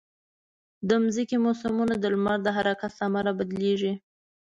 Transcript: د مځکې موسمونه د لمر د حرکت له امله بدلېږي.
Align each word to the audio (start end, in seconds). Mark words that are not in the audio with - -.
د 0.87 0.89
مځکې 1.03 1.37
موسمونه 1.45 1.93
د 1.99 2.05
لمر 2.13 2.37
د 2.43 2.47
حرکت 2.57 2.91
له 2.95 3.01
امله 3.07 3.31
بدلېږي. 3.39 3.93